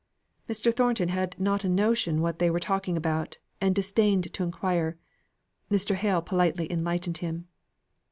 Mr. 0.49 0.73
Thornton 0.73 1.09
had 1.09 1.39
not 1.39 1.63
a 1.63 1.69
notion 1.69 2.21
what 2.21 2.39
they 2.39 2.49
were 2.49 2.59
talking 2.59 2.97
about, 2.97 3.37
and 3.61 3.75
disdained 3.75 4.33
to 4.33 4.41
inquire. 4.43 4.97
Mr. 5.69 5.93
Hale 5.93 6.23
politely 6.23 6.71
enlightened 6.71 7.19
him. 7.19 7.45